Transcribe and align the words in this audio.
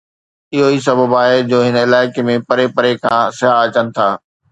اهو 0.55 0.67
ئي 0.73 0.77
سبب 0.87 1.11
آهي 1.21 1.35
جو 1.51 1.59
هن 1.65 1.77
علائقي 1.83 2.23
۾ 2.31 2.37
پري 2.49 2.65
پري 2.75 2.91
کان 3.03 3.19
سياح 3.37 3.57
اچن 3.65 3.85
ٿا. 3.95 4.07